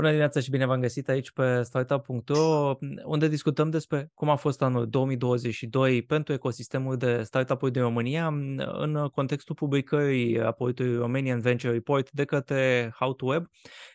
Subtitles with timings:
[0.00, 4.62] Bună dimineața și bine v-am găsit aici pe startup.ro, unde discutăm despre cum a fost
[4.62, 8.26] anul 2022 pentru ecosistemul de startup-uri din România
[8.56, 13.46] în contextul publicării raportului Romanian Venture Report de către How to Web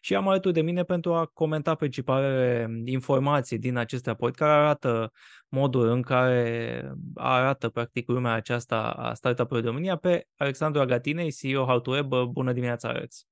[0.02, 5.12] și am alături de mine pentru a comenta principalele informații din acest raport care arată
[5.48, 11.66] modul în care arată practic lumea aceasta a startup-urilor din România pe Alexandru Agatinei, CEO
[11.66, 12.14] How to Web.
[12.14, 13.26] Bună dimineața, Alex!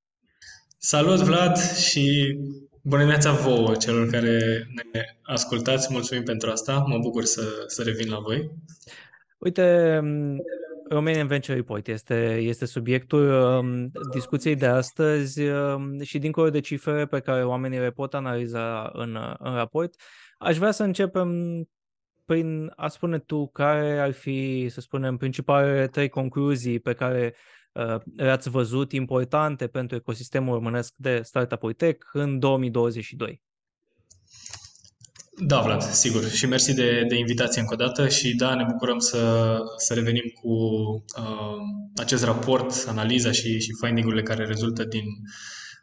[0.86, 2.38] Salut, Vlad, și
[2.82, 5.88] bună dimineața vouă, celor care ne ascultați.
[5.92, 6.84] Mulțumim pentru asta.
[6.88, 8.52] Mă bucur să, să revin la voi.
[9.38, 10.00] Uite,
[10.90, 17.06] Romanian Venture Report este, este subiectul um, discuției de astăzi um, și dincolo de cifre
[17.06, 19.96] pe care oamenii le pot analiza în, în raport,
[20.38, 21.32] aș vrea să începem
[22.26, 27.36] prin a spune tu care ar fi, să spunem, principalele trei concluzii pe care
[27.74, 33.42] uh, le-ați văzut importante pentru ecosistemul românesc de startup-uri tech în 2022.
[35.38, 36.30] Da, Vlad, sigur.
[36.30, 40.34] Și mersi de, de invitație încă o dată și da, ne bucurăm să, să revenim
[40.42, 40.50] cu
[41.18, 41.58] uh,
[41.96, 45.06] acest raport, analiza și, și finding-urile care rezultă din,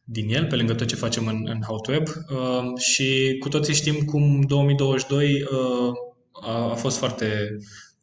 [0.04, 2.06] din el, pe lângă tot ce facem în, în How to Web.
[2.08, 5.92] Uh, și cu toții știm cum 2022 uh,
[6.42, 7.56] a, a fost foarte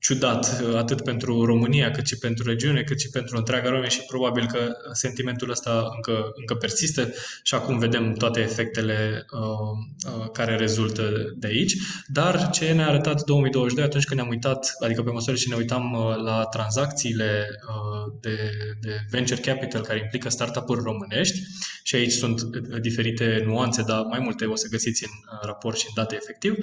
[0.07, 4.45] ciudat, atât pentru România, cât și pentru regiune, cât și pentru întreaga lume și probabil
[4.45, 11.33] că sentimentul ăsta încă, încă persistă și acum vedem toate efectele uh, uh, care rezultă
[11.35, 11.75] de aici.
[12.07, 15.93] Dar ce ne-a arătat 2022 atunci când ne-am uitat, adică pe măsură ce ne uitam
[15.93, 18.37] uh, la tranzacțiile uh, de,
[18.81, 21.39] de venture capital care implică startup-uri românești
[21.83, 25.77] și aici sunt uh, diferite nuanțe, dar mai multe o să găsiți în uh, raport
[25.77, 26.53] și în date efectiv,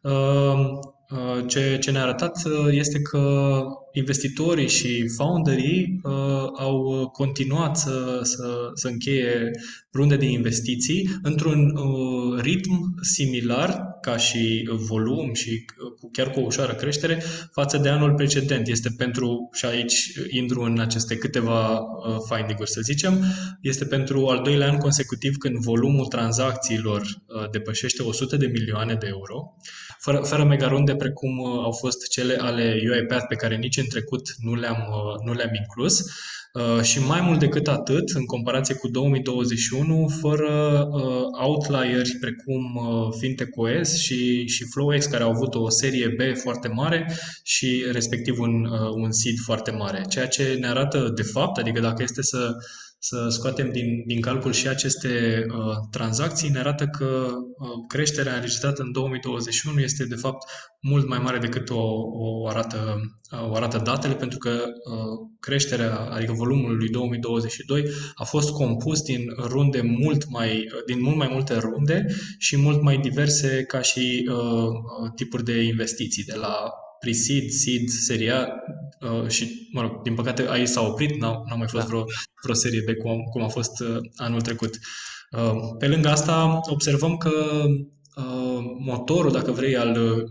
[0.00, 0.78] uh, Uh,
[1.46, 6.12] ce, ce ne-a arătat uh, este că investitorii și founderii uh,
[6.58, 9.50] au continuat să, să, să încheie
[9.92, 15.64] runde de investiții într-un uh, ritm similar ca și volum și
[16.00, 17.22] cu, chiar cu o ușoară creștere
[17.52, 18.68] față de anul precedent.
[18.68, 23.24] Este pentru, și aici intru în aceste câteva uh, finding-uri să zicem,
[23.60, 29.06] este pentru al doilea an consecutiv când volumul tranzacțiilor uh, depășește 100 de milioane de
[29.06, 29.54] euro,
[29.98, 34.34] fără, fără megarunde precum uh, au fost cele ale UiPath pe care nici în trecut
[34.38, 36.04] nu le-am, uh, nu le-am inclus.
[36.52, 43.08] Uh, și mai mult decât atât, în comparație cu 2021, fără uh, outlieri precum uh,
[43.18, 48.64] FintechOS și, și FlowX, care au avut o serie B foarte mare și respectiv un,
[48.64, 50.04] uh, un seed foarte mare.
[50.08, 52.54] Ceea ce ne arată de fapt, adică dacă este să
[52.98, 58.82] să scoatem din, din calcul și aceste uh, tranzacții, ne arată că uh, creșterea înregistrată
[58.82, 60.50] în 2021 este de fapt
[60.80, 61.82] mult mai mare decât o,
[62.12, 63.00] o, arată,
[63.32, 69.02] uh, o arată datele, pentru că uh, creșterea, adică volumul lui 2022 a fost compus
[69.02, 72.06] din runde mult mai, din mult mai multe runde
[72.38, 76.70] și mult mai diverse ca și uh, tipuri de investiții, de la
[77.00, 78.48] pre-seed, seed, seria
[79.00, 81.88] uh, și, mă rog, din păcate aici s-a oprit, n-a, n-a mai fost da.
[81.88, 82.04] vreo,
[82.42, 84.78] vreo serie de cum, cum a fost uh, anul trecut.
[85.30, 87.64] Uh, pe lângă asta, observăm că
[88.16, 90.22] uh, motorul, dacă vrei, al uh,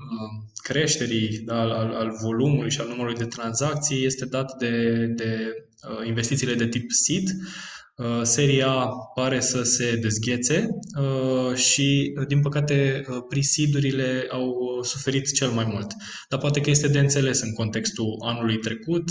[0.64, 5.54] creșterii, da, al, al, al volumului și al numărului de tranzacții este dat de, de
[5.90, 7.77] uh, investițiile de tip seed, Uh,
[8.24, 10.68] seria pare să se dezghețe
[11.00, 15.88] uh, și, uh, din păcate, prisidurile au suferit cel mai mult.
[16.30, 19.10] Dar poate că este de înțeles în contextul anului trecut,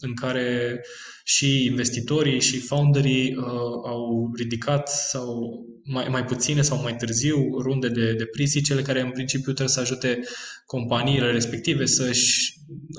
[0.00, 0.80] în care
[1.24, 3.36] și investitorii și founderii
[3.84, 9.00] au ridicat sau mai, mai puține sau mai târziu runde de, de prisi, cele care
[9.00, 10.20] în principiu trebuie să ajute
[10.66, 12.54] companiile respective să-și,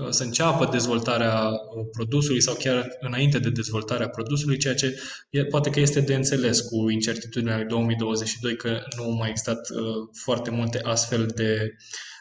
[0.09, 1.50] să înceapă dezvoltarea
[1.91, 4.84] produsului sau chiar înainte de dezvoltarea produsului, ceea ce
[5.29, 9.79] e, poate că este de înțeles cu incertitudinea 2022 că nu au mai existat uh,
[10.13, 11.75] foarte multe astfel de,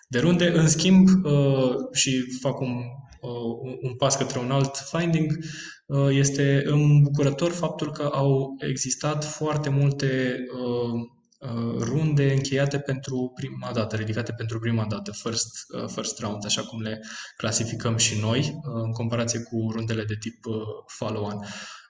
[0.09, 0.49] de runde.
[0.49, 2.75] În schimb, uh, și fac un,
[3.21, 5.39] uh, un pas către un alt finding,
[5.87, 11.13] uh, este îmbucurător faptul că au existat foarte multe uh,
[11.45, 16.63] Uh, runde încheiate pentru prima dată, ridicate pentru prima dată, first, uh, first round, așa
[16.63, 17.01] cum le
[17.37, 20.45] clasificăm și noi, uh, în comparație cu rundele de tip
[20.87, 21.39] follow-on.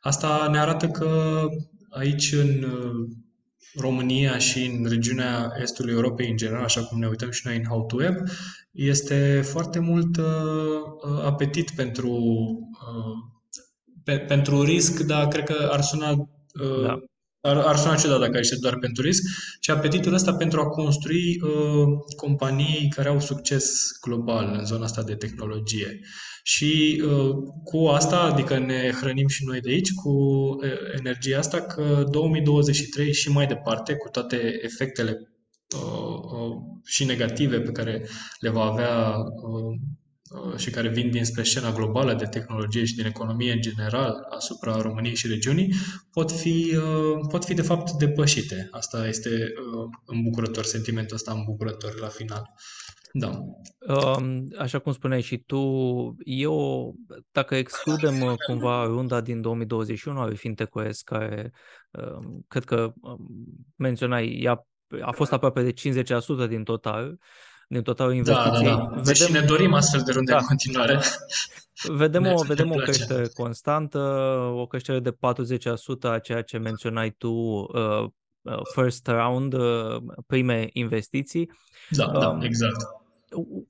[0.04, 1.40] Asta ne arată că
[1.90, 2.66] aici în
[3.74, 7.64] România și în regiunea Estului Europei în general, așa cum ne uităm și noi în
[7.64, 8.14] How to Web,
[8.70, 10.18] este foarte mult
[11.24, 12.18] apetit pentru,
[14.04, 16.28] pe, pentru risc, dar cred că ar suna
[16.82, 16.98] da
[17.44, 19.22] ar, ar suna ciudat dacă este doar pentru risc,
[19.60, 21.86] ci apetitul ăsta pentru a construi uh,
[22.16, 26.00] companii care au succes global în zona asta de tehnologie.
[26.42, 27.30] Și uh,
[27.64, 33.12] cu asta, adică ne hrănim și noi de aici, cu uh, energia asta, că 2023
[33.12, 35.32] și mai departe, cu toate efectele
[35.76, 38.08] uh, uh, și negative pe care
[38.40, 39.80] le va avea uh, Uh,
[40.56, 45.14] și care vin dinspre scena globală de tehnologie și din economie în general asupra României
[45.14, 45.74] și regiunii,
[46.10, 48.68] pot fi, uh, pot fi de fapt depășite.
[48.70, 52.50] Asta este uh, îmbucurător, sentimentul ăsta îmbucurător la final.
[53.16, 53.40] Da.
[53.94, 55.58] Um, așa cum spuneai și tu,
[56.24, 56.94] eu,
[57.32, 61.52] dacă excludem cumva runda din 2021 a FinTech.OS, care
[61.90, 63.26] um, cred că um,
[63.76, 64.66] menționai, ea
[65.00, 66.02] a fost aproape de
[66.44, 67.18] 50% din total,
[67.68, 68.64] din totalul investiției.
[68.64, 69.00] Da, da, da.
[69.00, 69.40] Deci vedem...
[69.40, 70.38] ne dorim astfel de runde da.
[70.38, 71.00] în continuare.
[71.88, 73.98] Vedem, o, vedem o creștere constantă,
[74.54, 75.16] o creștere de 40%
[76.02, 78.04] a ceea ce menționai tu, uh,
[78.42, 79.96] uh, first round, uh,
[80.26, 81.50] prime investiții.
[81.90, 82.76] Da, da, um, exact.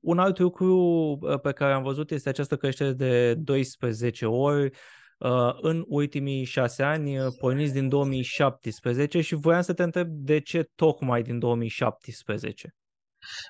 [0.01, 0.77] Un alt lucru
[1.21, 4.71] uh, pe care am văzut este această creștere de 12 ori
[5.19, 10.41] uh, în ultimii șase ani, uh, porniți din 2017 și voiam să te întreb de
[10.41, 12.75] ce tocmai din 2017?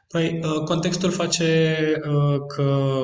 [0.08, 1.78] Păi, uh, contextul face
[2.08, 3.00] uh, că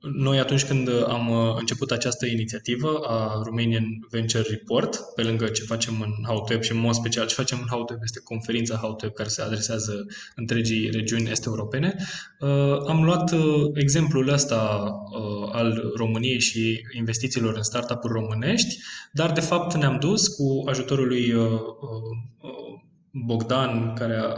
[0.00, 5.62] noi atunci când am uh, început această inițiativă a Romanian Venture Report, pe lângă ce
[5.62, 9.28] facem în HowTweb și în mod special ce facem în HowTweb este conferința HowTweb care
[9.28, 11.94] se adresează întregii regiuni este europene,
[12.86, 13.34] am luat
[13.74, 14.90] exemplul ăsta
[15.52, 18.76] al României și investițiilor în startup-uri românești,
[19.12, 21.34] dar de fapt ne-am dus cu ajutorul lui
[23.10, 24.34] Bogdan, care a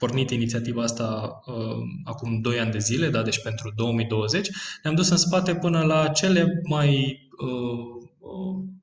[0.00, 1.54] pornit inițiativa asta uh,
[2.04, 4.48] acum 2 ani de zile, da, deci pentru 2020,
[4.82, 7.99] ne-am dus în spate până la cele mai uh, uh,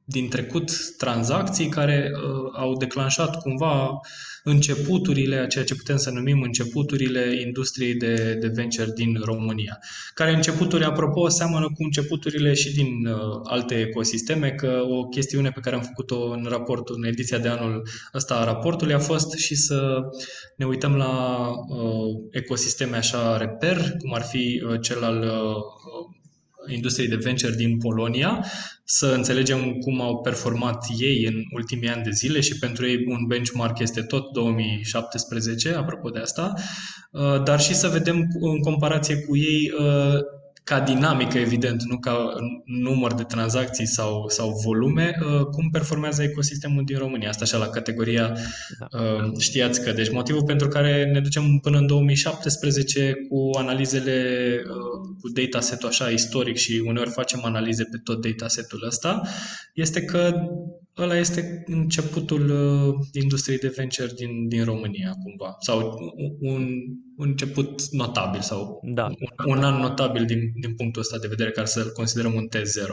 [0.10, 4.00] din trecut tranzacții care uh, au declanșat cumva
[4.44, 9.80] începuturile, a ceea ce putem să numim începuturile industriei de, de venture din România.
[10.14, 15.60] Care începuturi, apropo, seamănă cu începuturile și din uh, alte ecosisteme, că o chestiune pe
[15.60, 19.56] care am făcut-o în raportul, în ediția de anul ăsta a raportului a fost și
[19.56, 20.02] să
[20.58, 26.16] ne uităm la uh, ecosisteme așa reper, cum ar fi uh, cel al uh,
[26.68, 28.46] industriei de venture din Polonia,
[28.84, 33.26] să înțelegem cum au performat ei în ultimii ani de zile și pentru ei un
[33.28, 36.54] benchmark este tot 2017, apropo de asta,
[37.12, 40.20] uh, dar și să vedem în comparație cu ei uh,
[40.68, 42.34] ca dinamică, evident, nu ca
[42.66, 47.30] număr de tranzacții sau, sau volume, uh, cum performează ecosistemul din România.
[47.30, 48.38] Asta așa la categoria
[48.80, 49.00] da.
[49.00, 49.92] Uh, știați că.
[49.92, 54.16] Deci motivul pentru care ne ducem până în 2017 cu analizele,
[54.64, 59.22] uh, cu dataset-ul așa istoric și uneori facem analize pe tot datasetul ăsta,
[59.74, 60.34] este că
[60.98, 62.52] ăla este începutul
[63.12, 65.56] industriei de venture din, din România, cumva.
[65.60, 65.98] Sau
[66.40, 66.70] un,
[67.18, 69.06] un început notabil sau da.
[69.06, 72.92] un, un an notabil din, din punctul ăsta de vedere, care să-l considerăm un T0.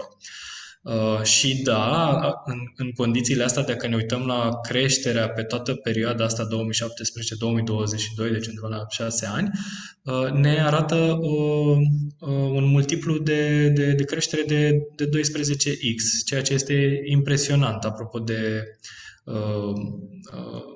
[0.84, 6.25] Uh, și da, în, în condițiile astea, dacă ne uităm la creșterea pe toată perioada
[6.25, 6.46] asta
[8.28, 9.50] 2017-2022, deci undeva la 6 ani,
[10.02, 11.76] uh, ne arată uh,
[12.19, 18.19] uh, un multiplu de, de, de creștere de, de 12x, ceea ce este impresionant apropo
[18.19, 18.64] de
[19.25, 19.72] uh,
[20.32, 20.75] uh,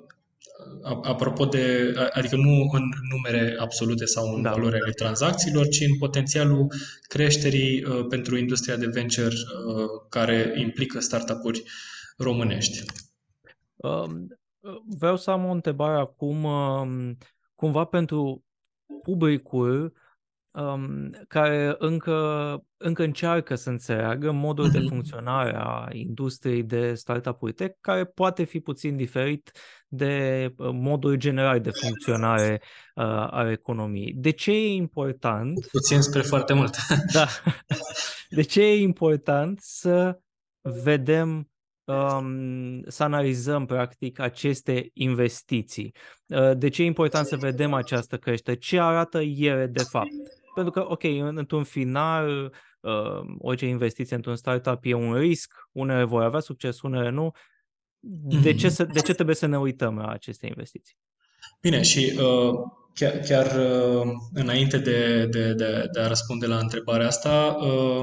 [1.03, 4.51] apropo de, adică nu în numere absolute sau în da.
[4.51, 6.73] valori ale tranzacțiilor, ci în potențialul
[7.03, 11.63] creșterii uh, pentru industria de venture uh, care implică startup-uri
[12.17, 12.85] românești.
[13.77, 14.27] Um,
[14.99, 17.17] vreau să am o întrebare acum, um,
[17.55, 18.45] cumva pentru
[19.03, 19.93] publicul
[20.51, 22.19] um, care încă,
[22.77, 24.89] încă încearcă să înțeleagă modul de mhm.
[24.89, 29.51] funcționare a industriei de startup-uri tech, care poate fi puțin diferit
[29.89, 32.61] de uh, modul general de funcționare
[32.95, 34.13] uh, al economiei.
[34.17, 35.67] De ce e important?
[35.73, 36.77] Puțin spre foarte mult.
[37.13, 37.27] da.
[38.29, 40.19] De ce e important să
[40.61, 41.51] vedem
[41.85, 45.95] um, să analizăm practic aceste investiții.
[46.27, 48.57] Uh, de ce e important să vedem această creștere?
[48.57, 50.09] Ce arată ele de fapt?
[50.55, 51.03] Pentru că, ok,
[51.37, 57.11] într-un final, uh, orice investiție într-un startup e un risc, unele vor avea succes, unele
[57.11, 57.31] nu.
[58.43, 58.75] De ce, mhm.
[58.75, 60.97] să, de ce trebuie să ne uităm la aceste investiții?
[61.61, 62.55] Bine, și uh,
[62.95, 68.01] chiar, chiar uh, înainte de, de, de, de a răspunde la întrebarea asta, uh,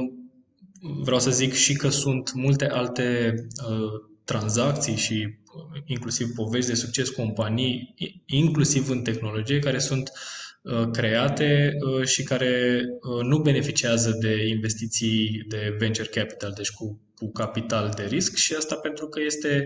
[1.04, 3.34] vreau să zic și că sunt multe alte
[3.70, 3.92] uh,
[4.24, 5.38] tranzacții și
[5.74, 7.94] uh, inclusiv povești de succes companii,
[8.26, 14.48] inclusiv în tehnologie, care sunt uh, Uh, create uh, și care uh, nu beneficiază de
[14.48, 19.66] investiții de venture capital, deci cu, cu capital de risc și asta pentru că este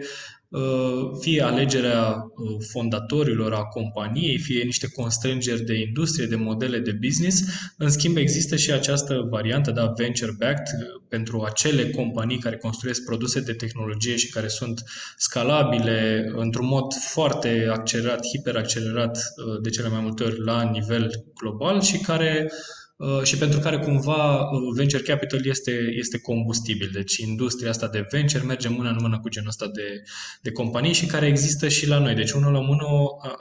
[0.49, 6.91] Uh, fie alegerea uh, fondatorilor a companiei, fie niște constrângeri de industrie, de modele de
[6.91, 7.43] business.
[7.77, 13.39] În schimb, există și această variantă, da, venture-backed, uh, pentru acele companii care construiesc produse
[13.39, 14.83] de tehnologie și care sunt
[15.17, 19.19] scalabile într-un mod foarte accelerat, hiperaccelerat
[19.61, 22.88] de cele mai multe ori la nivel global și care uh, Uh,
[23.23, 26.89] și pentru care cumva uh, venture capital este, este combustibil.
[26.93, 30.03] Deci industria asta de venture merge mână în mână cu genul ăsta de,
[30.41, 32.15] de companii și care există și la noi.
[32.15, 32.85] Deci unul la mână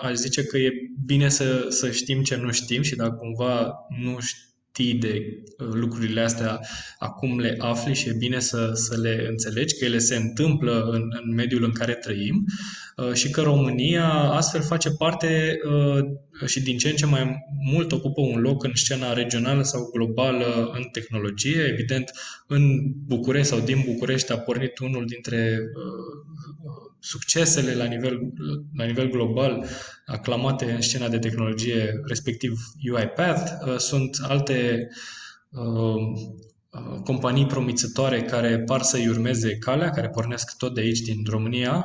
[0.02, 0.70] aș zice că e
[1.04, 6.20] bine să, să știm ce nu știm și dacă cumva nu știi de uh, lucrurile
[6.20, 6.60] astea,
[6.98, 11.02] acum le afli și e bine să, să le înțelegi, că ele se întâmplă în,
[11.22, 12.44] în mediul în care trăim
[13.12, 15.58] și că România astfel face parte
[16.46, 17.36] și din ce în ce mai
[17.72, 21.62] mult ocupă un loc în scena regională sau globală în tehnologie.
[21.72, 22.12] Evident,
[22.46, 28.18] în București sau din București a pornit unul dintre uh, succesele la nivel,
[28.76, 29.64] la nivel global
[30.06, 32.52] aclamate în scena de tehnologie, respectiv
[32.92, 33.50] UiPath.
[33.66, 34.88] Uh, sunt alte
[35.50, 35.96] uh,
[37.04, 41.84] companii promițătoare care par să-i urmeze calea, care pornesc tot de aici, din România,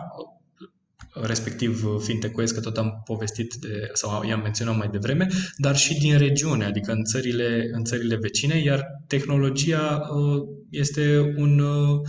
[1.21, 5.27] respectiv fintech că tot am povestit de, sau i-am menționat mai devreme,
[5.57, 11.59] dar și din regiune, adică în țările, în țările vecine, iar tehnologia uh, este un
[11.59, 11.99] uh,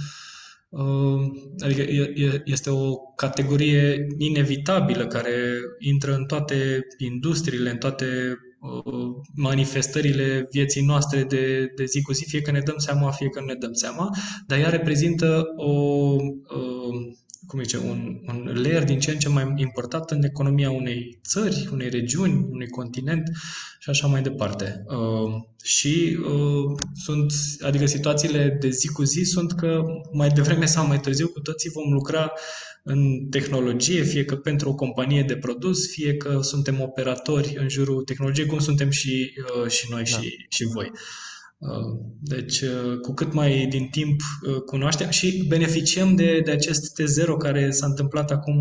[0.68, 1.20] uh,
[1.58, 1.84] adică
[2.44, 5.34] este o categorie inevitabilă care
[5.78, 8.38] intră în toate industriile, în toate
[9.34, 13.40] manifestările vieții noastre de, de zi cu zi, fie că ne dăm seama, fie că
[13.40, 14.08] nu ne dăm seama,
[14.46, 15.70] dar ea reprezintă o,
[17.46, 21.68] cum zice, un, un layer din ce în ce mai important în economia unei țări,
[21.72, 23.22] unei regiuni, unui continent
[23.78, 24.84] și așa mai departe.
[24.86, 25.32] Uh,
[25.62, 29.82] și uh, sunt, adică situațiile de zi cu zi sunt că
[30.12, 32.32] mai devreme sau mai târziu cu toții vom lucra
[32.82, 38.02] în tehnologie, fie că pentru o companie de produs, fie că suntem operatori în jurul
[38.02, 39.32] tehnologiei, cum suntem și,
[39.62, 40.18] uh, și noi da.
[40.18, 40.90] și, și voi.
[40.92, 41.00] Uh, Uh,
[42.20, 47.26] deci, uh, cu cât mai din timp uh, cunoaștem și beneficiem de, de acest T0
[47.38, 48.56] care s-a întâmplat acum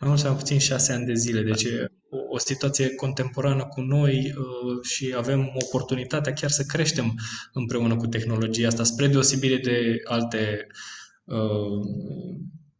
[0.00, 1.42] mai mult sau mai puțin șase ani de zile.
[1.42, 1.64] Deci
[2.10, 4.34] o, o situație contemporană cu noi
[4.82, 7.14] și avem oportunitatea chiar să creștem
[7.52, 10.66] împreună cu tehnologia asta, spre deosebire de alte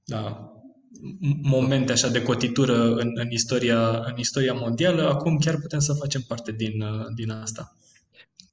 [0.05, 0.50] da,
[1.43, 5.09] momente așa de cotitură în, în, istoria, în istoria mondială.
[5.09, 7.76] Acum chiar putem să facem parte din, din asta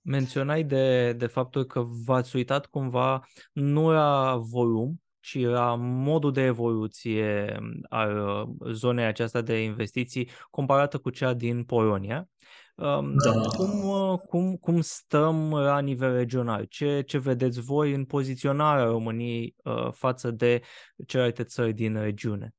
[0.04, 6.42] menționai de, de faptul că v-ați uitat cumva nu la volum, ci la modul de
[6.42, 7.58] evoluție
[7.90, 12.30] al uh, zonei aceasta de investiții comparată cu cea din Polonia.
[12.76, 13.32] Um, da.
[13.56, 16.66] Cum, uh, cum, cum stăm la nivel regional?
[16.70, 20.62] Ce, ce vedeți voi în poziționarea României uh, față de
[21.08, 22.56] celelalte țări din regiune?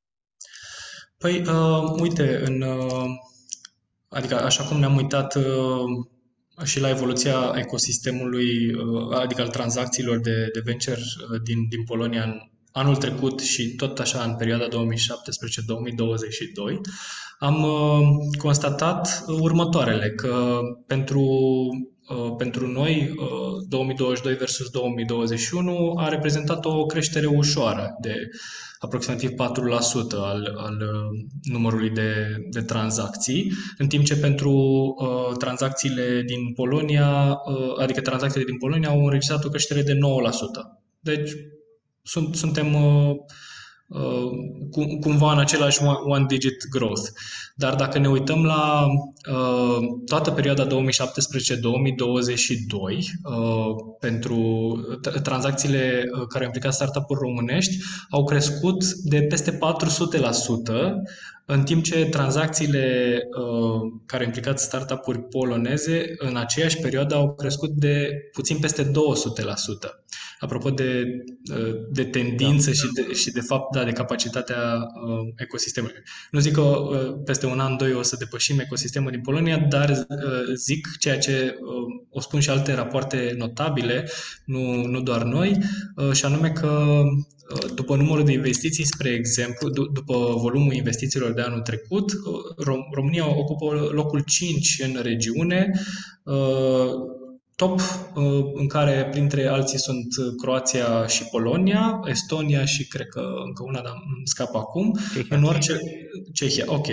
[1.18, 3.04] Păi, uh, uite, în, uh,
[4.08, 6.06] adică așa cum ne-am uitat uh,
[6.62, 12.22] și la evoluția ecosistemului, uh, adică al tranzacțiilor de, de venture uh, din, din Polonia
[12.22, 12.40] în
[12.72, 14.70] anul trecut și tot așa în perioada 2017-2022,
[17.38, 18.00] am uh,
[18.38, 21.26] constatat următoarele, că pentru
[22.38, 23.14] pentru noi
[23.68, 28.14] 2022 versus 2021 a reprezentat o creștere ușoară de
[28.84, 29.34] aproximativ 4%
[30.10, 37.40] al, al uh, numărului de, de tranzacții, în timp ce pentru uh, tranzacțiile din Polonia,
[37.44, 39.96] uh, adică tranzacțiile din Polonia au înregistrat o creștere de 9%.
[41.00, 41.30] Deci
[42.02, 43.53] sunt, suntem uh, Uh,
[45.00, 47.02] cumva în același one-digit growth.
[47.54, 48.86] Dar dacă ne uităm la
[49.30, 50.80] uh, toată perioada 2017-2022, uh,
[54.00, 54.38] pentru
[55.22, 57.76] tranzacțiile care au implicat startup-uri românești,
[58.10, 59.58] au crescut de peste 400%,
[61.46, 63.18] în timp ce tranzacțiile
[64.06, 68.90] care au implicat startup-uri poloneze în aceeași perioadă au crescut de puțin peste 200%
[70.44, 71.06] apropo de,
[71.52, 72.72] uh, de tendință da.
[72.72, 75.96] și, de, și de fapt, da, de capacitatea uh, ecosistemului.
[76.30, 79.90] Nu zic că uh, peste un an, doi o să depășim ecosistemul din Polonia, dar
[79.90, 84.08] uh, zic ceea ce uh, o spun și alte rapoarte notabile,
[84.44, 85.58] nu, nu doar noi,
[85.96, 87.33] uh, și anume că uh,
[87.74, 92.18] după numărul de investiții, spre exemplu, d- după volumul investițiilor de anul trecut, uh,
[92.66, 95.70] Rom- România ocupă locul 5 în regiune,
[97.56, 97.80] top,
[98.14, 100.06] uh, în care printre alții sunt
[100.42, 104.98] Croația și Polonia, Estonia și cred că încă una, dar îmi scapă acum.
[105.14, 105.36] Cehia.
[105.36, 105.78] În orice...
[106.32, 106.86] Cehia, ok.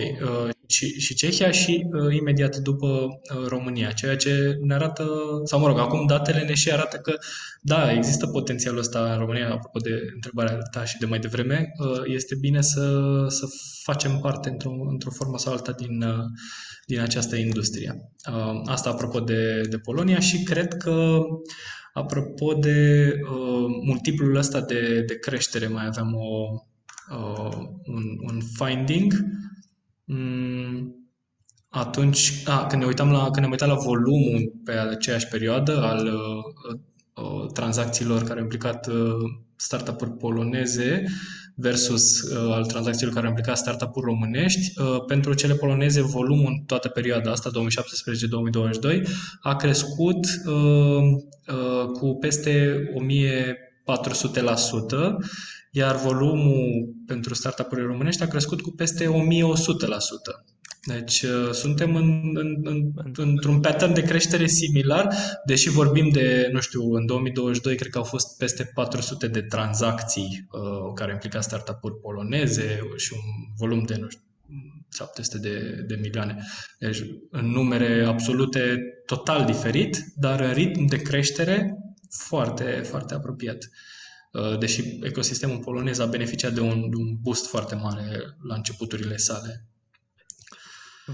[0.72, 5.06] Uh, și, și Cehia și uh, imediat după uh, România, ceea ce ne arată,
[5.44, 7.14] sau mă rog, acum datele ne și arată că
[7.62, 12.02] da, există potențialul ăsta în România, apropo de întrebarea ta și de mai devreme, uh,
[12.06, 13.46] este bine să, să
[13.84, 16.24] facem parte într-o, într-o formă sau alta din, uh,
[16.86, 18.12] din această industrie.
[18.32, 21.20] Uh, asta apropo de, de Polonia și cred că
[21.94, 26.48] apropo de uh, multiplul ăsta de, de creștere, mai aveam o,
[27.18, 29.14] uh, un, un finding.
[30.14, 30.96] Mm,
[31.70, 36.06] atunci, a, când ne uitam la, când ne uitam la volumul pe aceeași perioadă al
[36.06, 39.18] uh, uh, tranzacțiilor care au implicat uh,
[39.56, 41.04] startup-uri poloneze,
[41.56, 44.80] versus uh, al tranzacțiilor care au implicat startup-uri românești.
[44.82, 49.02] Uh, pentru cele poloneze, volumul în toată perioada asta, 2017-2022,
[49.42, 52.84] a crescut uh, uh, cu peste
[53.88, 55.16] 1400%,
[55.72, 59.10] iar volumul pentru startup-urile românești a crescut cu peste 1100%.
[60.86, 66.60] Deci uh, suntem în, în, în, într-un pattern de creștere similar, deși vorbim de, nu
[66.60, 72.00] știu, în 2022 cred că au fost peste 400 de tranzacții uh, care implica startup-uri
[72.00, 73.20] poloneze și un
[73.58, 74.24] volum de, nu știu,
[74.94, 76.46] 700 de, de milioane.
[76.80, 81.78] Deci în numere absolute total diferit, dar în ritm de creștere
[82.10, 83.58] foarte, foarte apropiat.
[83.58, 83.70] Uh,
[84.60, 89.72] deși ecosistemul polonez a beneficiat de un, de un boost foarte mare la începuturile sale.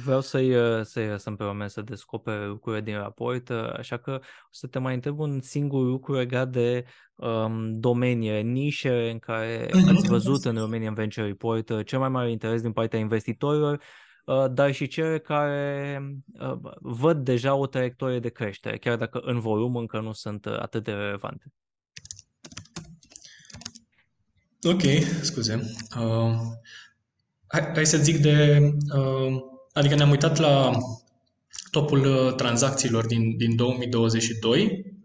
[0.03, 4.12] Vreau să-i, uh, să-i lăsăm pe oameni să descopere lucrurile din raport, uh, așa că
[4.21, 9.69] o să te mai întreb un singur lucru legat de um, domenii, nișe în care
[9.74, 9.88] mhm.
[9.88, 13.81] ați văzut în Romanian Venture Report uh, cel mai mare interes din partea investitorilor,
[14.25, 16.00] uh, dar și cele care
[16.39, 20.83] uh, văd deja o traiectorie de creștere, chiar dacă în volum încă nu sunt atât
[20.83, 21.53] de relevante.
[24.63, 24.81] Ok,
[25.21, 25.75] scuze.
[25.97, 26.35] Uh,
[27.47, 28.59] hai, hai să zic de
[28.95, 30.71] uh, Adică ne-am uitat la
[31.71, 34.95] topul uh, tranzacțiilor din, din 2022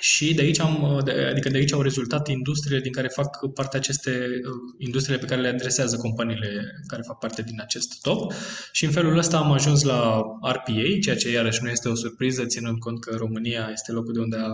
[0.00, 3.52] și de aici, am, uh, de, adică de aici au rezultat industriile din care fac
[3.52, 8.32] parte aceste uh, industriile pe care le adresează companiile care fac parte din acest top
[8.72, 12.44] și în felul ăsta am ajuns la RPA, ceea ce iarăși nu este o surpriză,
[12.44, 14.52] ținând cont că România este locul de unde a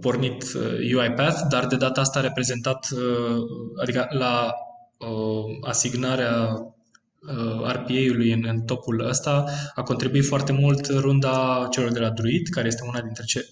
[0.00, 0.44] pornit
[0.94, 2.88] UiPath, dar de data asta a reprezentat,
[3.80, 4.54] adică la
[5.60, 6.58] asignarea
[7.28, 9.44] Uh, RPA-ului în, în topul ăsta
[9.74, 13.48] a contribuit foarte mult runda celor de la Druid, care este una dintre ce,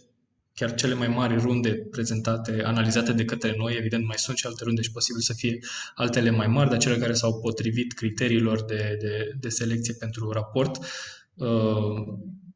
[0.55, 3.75] chiar cele mai mari runde prezentate, analizate de către noi.
[3.79, 5.59] Evident, mai sunt și alte runde și posibil să fie
[5.95, 10.79] altele mai mari, dar cele care s-au potrivit criteriilor de, de, de selecție pentru raport.
[11.35, 11.49] Uh,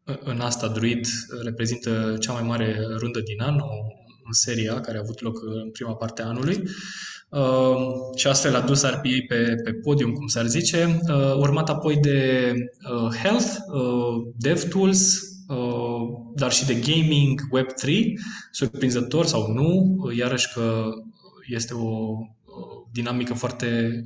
[0.06, 1.06] în asta, Druid
[1.42, 3.68] reprezintă cea mai mare rundă din an, o,
[4.24, 6.62] în seria care a avut loc în prima parte a anului.
[7.28, 7.76] Uh,
[8.16, 12.52] și astfel a dus RPA pe, pe podium, cum s-ar zice, uh, urmat apoi de
[12.92, 16.00] uh, Health, uh, DevTools, uh,
[16.34, 17.90] dar și de Gaming Web3,
[18.50, 20.84] surprinzător sau nu, uh, iarăși că
[21.48, 22.18] este o
[22.92, 24.02] dinamică foarte,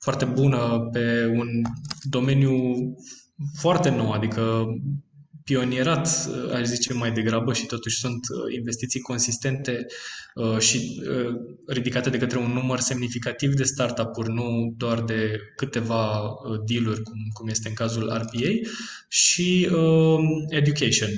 [0.00, 1.48] foarte bună pe un
[2.02, 2.52] domeniu
[3.54, 4.66] foarte nou, adică
[5.44, 9.86] pionierat, uh, aș zice mai degrabă, și totuși sunt uh, investiții consistente
[10.34, 11.02] uh, și
[11.66, 16.34] ridicate de către un număr semnificativ de startup-uri, nu doar de câteva
[16.66, 18.68] deal-uri, cum, cum este în cazul RPA,
[19.08, 19.68] și
[20.48, 21.08] education,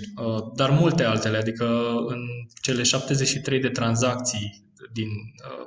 [0.56, 1.64] dar multe altele, adică
[2.06, 2.20] în
[2.62, 5.08] cele 73 de tranzacții din,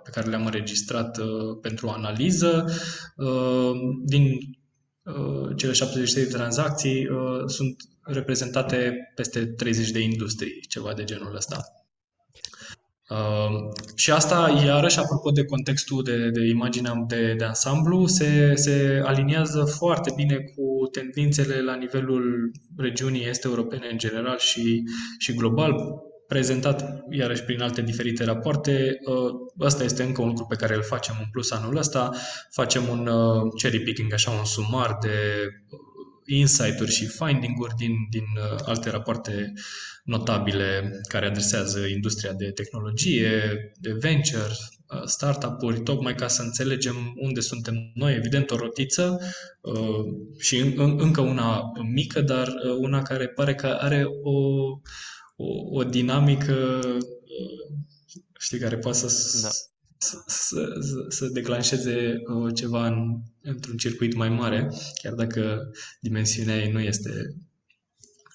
[0.03, 1.19] pe care le-am înregistrat
[1.61, 2.65] pentru analiză,
[4.05, 4.39] din
[5.55, 7.07] cele 73 de tranzacții
[7.45, 11.77] sunt reprezentate peste 30 de industrii, ceva de genul ăsta.
[13.09, 19.01] Uh, și asta, iarăși, apropo de contextul de, de imaginea de, de ansamblu, se, se
[19.05, 24.83] aliniază foarte bine cu tendințele la nivelul regiunii este europene în general și,
[25.17, 25.73] și global,
[26.27, 28.97] prezentat iarăși prin alte diferite rapoarte.
[29.05, 32.11] Uh, ăsta este încă un lucru pe care îl facem în plus anul ăsta.
[32.51, 35.47] Facem un uh, cherry picking, așa un sumar de
[36.27, 39.53] insight-uri și finding-uri din, din uh, alte rapoarte
[40.03, 44.51] notabile care adresează industria de tehnologie, de venture,
[44.87, 48.15] uh, startup-uri, tocmai ca să înțelegem unde suntem noi.
[48.15, 49.19] Evident, o rotiță
[49.61, 50.05] uh,
[50.39, 51.61] și încă una
[51.93, 54.35] mică, dar una care pare că are o,
[55.37, 56.81] o, o dinamică
[58.39, 59.49] știi, care poate să, da
[59.97, 64.69] să, să, să declanșeze uh, ceva în, într-un circuit mai mare,
[65.01, 65.71] chiar dacă
[66.01, 67.35] dimensiunea ei nu este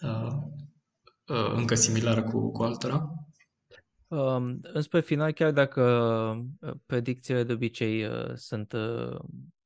[0.02, 0.32] uh,
[1.26, 3.10] uh, încă similară cu, cu altora.
[4.06, 5.82] Um, înspre final, chiar dacă
[6.60, 9.18] uh, predicțiile de obicei uh, sunt uh,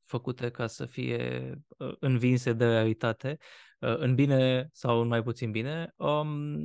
[0.02, 5.50] făcute ca să fie uh, învinse de realitate, uh, în bine sau în mai puțin
[5.50, 5.94] bine.
[5.96, 6.58] Um,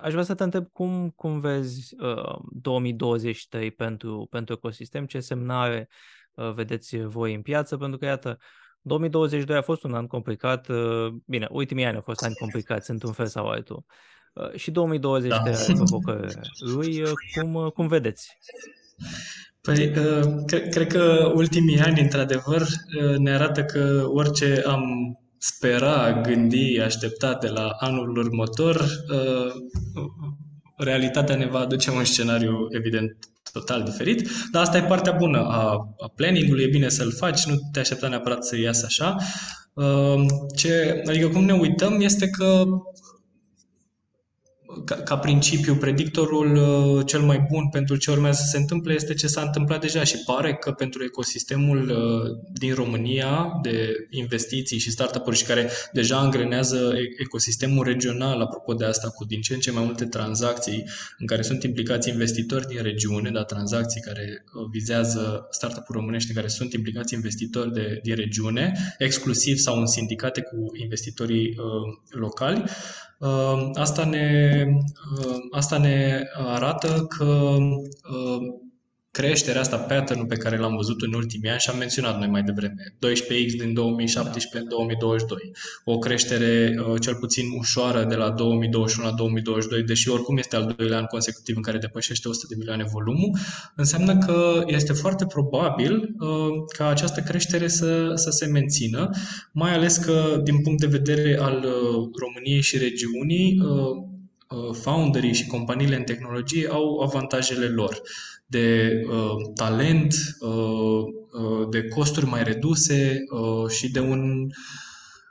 [0.00, 5.88] aș vrea să te întreb cum, cum vezi uh, 2023 pentru, pentru ecosistem, ce semnare
[6.34, 8.38] uh, vedeți voi în piață, pentru că, iată,
[8.80, 10.68] 2022 a fost un an complicat.
[10.68, 13.84] Uh, bine, ultimii ani au fost ani complicați într-un fel sau altul.
[14.32, 15.60] Uh, și 2023 da.
[15.60, 16.40] are provocările
[16.74, 17.02] lui.
[17.02, 18.38] Uh, cum, cum vedeți?
[19.60, 19.90] Păi,
[20.46, 22.62] cred, cred că ultimii ani, într-adevăr,
[23.18, 24.82] ne arată că orice am
[25.38, 28.88] spera, gândi, aștepta de la anul următor,
[30.76, 33.16] realitatea ne va aduce un scenariu, evident,
[33.52, 37.54] total diferit, dar asta e partea bună a, a planning-ului, e bine să-l faci, nu
[37.72, 39.16] te aștepta neapărat să iasă așa.
[40.56, 42.64] Ce, adică cum ne uităm este că
[44.84, 49.14] ca, ca principiu, predictorul uh, cel mai bun pentru ce urmează să se întâmple este
[49.14, 54.90] ce s-a întâmplat deja și pare că pentru ecosistemul uh, din România de investiții și
[54.90, 59.70] startup-uri și care deja angrenează ecosistemul regional, apropo de asta, cu din ce în ce
[59.70, 60.84] mai multe tranzacții
[61.18, 66.36] în care sunt implicați investitori din regiune, dar tranzacții care uh, vizează startup-uri românești în
[66.36, 72.58] care sunt implicați investitori de, din regiune, exclusiv sau în sindicate cu investitorii uh, locali,
[72.58, 73.07] Ă,
[73.74, 74.64] asta ne,
[75.18, 77.56] ă, asta ne arată că
[78.14, 78.38] ă,
[79.18, 82.42] creșterea asta, pattern pe care l-am văzut în ultimii ani și am menționat noi mai
[82.42, 84.58] devreme, 12x din 2017 da.
[84.58, 85.52] în 2022,
[85.84, 90.74] o creștere uh, cel puțin ușoară de la 2021 la 2022, deși oricum este al
[90.76, 93.38] doilea an consecutiv în care depășește 100 de milioane volumul,
[93.74, 96.28] înseamnă că este foarte probabil uh,
[96.76, 99.10] ca această creștere să, să se mențină,
[99.52, 103.60] mai ales că din punct de vedere al uh, României și regiunii,
[104.72, 108.02] founderii și companiile în tehnologie au avantajele lor
[108.50, 111.02] de uh, talent, uh,
[111.42, 114.46] uh, de costuri mai reduse uh, și de un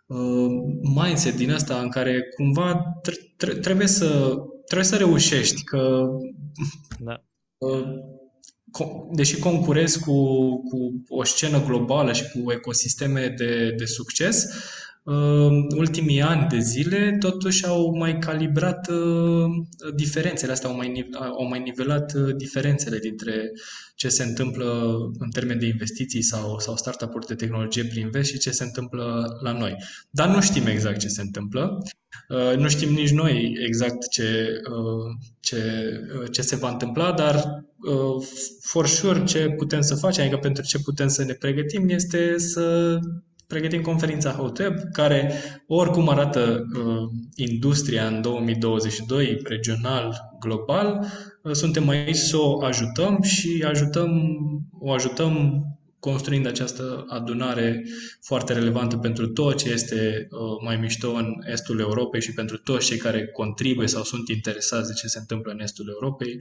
[0.07, 0.49] uh,
[0.95, 2.81] mindset din asta în care cumva
[3.37, 6.05] tre- trebuie să trebuie să reușești că
[6.99, 7.23] da.
[7.57, 7.83] uh,
[9.11, 10.13] deși concurezi cu,
[10.69, 14.45] cu o scenă globală și cu ecosisteme de, de succes,
[15.77, 19.45] ultimii ani de zile totuși au mai calibrat uh,
[19.95, 23.51] diferențele astea, au mai, au mai nivelat uh, diferențele dintre
[23.95, 28.37] ce se întâmplă în termen de investiții sau, sau startup-uri de tehnologie prin vest și
[28.37, 29.75] ce se întâmplă la noi.
[30.09, 31.77] Dar nu știm exact ce se întâmplă.
[32.29, 34.61] Uh, nu știm nici noi exact ce,
[35.39, 35.91] ce,
[36.31, 37.65] ce se va întâmpla, dar
[38.61, 42.97] for sure ce putem să facem, adică pentru ce putem să ne pregătim este să
[43.47, 45.33] pregătim conferința HotWeb, care
[45.67, 51.05] oricum arată uh, industria în 2022, regional, global,
[51.43, 54.37] uh, suntem aici să o ajutăm și ajutăm,
[54.79, 55.61] o ajutăm
[55.99, 57.85] construind această adunare
[58.21, 62.85] foarte relevantă pentru tot ce este uh, mai mișto în estul Europei și pentru toți
[62.85, 66.35] cei care contribuie sau sunt interesați de ce se întâmplă în estul Europei,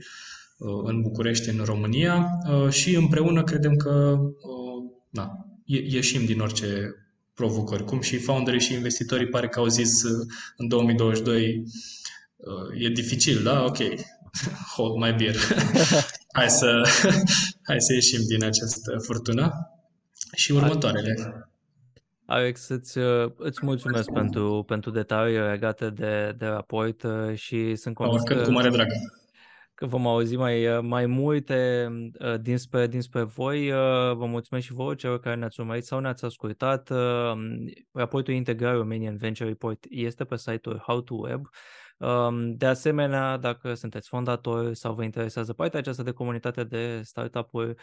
[0.57, 2.27] uh, în București, în România.
[2.49, 6.95] Uh, și împreună credem că uh, na, ieșim din orice
[7.33, 7.83] provocări.
[7.83, 10.27] Cum și founderii și investitorii pare că au zis uh,
[10.57, 11.63] în 2022
[12.35, 13.63] uh, e dificil, da?
[13.63, 13.77] Ok,
[14.75, 15.35] hold my beer.
[16.37, 16.81] hai, să,
[17.67, 19.71] hai să ieșim din această furtună.
[20.35, 21.41] Și următoarele.
[22.25, 28.23] Alex, îți, uh, îți mulțumesc pentru, pentru detalii legate de, de raport și sunt convins
[28.23, 28.41] că...
[28.41, 28.87] cu mare drag
[29.77, 31.87] că vom auzi mai, mai multe
[32.19, 33.71] uh, dinspre, dinspre voi.
[33.71, 36.89] Uh, vă mulțumesc și vouă celor care ne-ați urmărit sau ne-ați ascultat.
[36.89, 37.31] Uh,
[37.91, 41.49] raportul integral Romanian Venture Report este pe site-ul How to Web.
[41.97, 47.75] Um, de asemenea, dacă sunteți fondatori sau vă interesează partea aceasta de comunitate de startup-uri,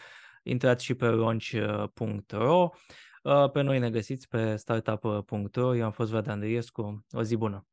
[0.43, 2.69] intrați și pe launch.ro.
[3.53, 5.75] Pe noi ne găsiți pe startup.ro.
[5.75, 7.05] Eu am fost Vlad Andriescu.
[7.11, 7.65] O zi bună!